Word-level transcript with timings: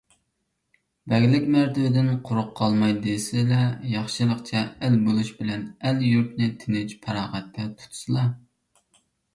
بەگلىك 1.11 1.43
مەرتىۋىدىن 1.55 2.09
قۇرۇق 2.29 2.49
قالماي 2.61 2.95
دېسىلە، 3.03 3.61
ياخشىلىقچە 3.93 4.65
ئەل 4.89 4.99
بولۇش 5.07 5.31
بىلەن 5.43 5.69
ئەل- 5.77 6.03
يۇرتنى 6.11 6.51
تىنچ- 6.65 6.99
پاراغەتتە 7.07 7.69
تۇتسىلا! 7.79 8.31